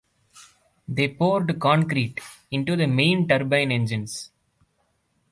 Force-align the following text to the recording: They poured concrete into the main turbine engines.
They 0.87 1.09
poured 1.09 1.59
concrete 1.59 2.21
into 2.49 2.75
the 2.75 2.87
main 2.87 3.27
turbine 3.27 3.71
engines. 3.71 4.31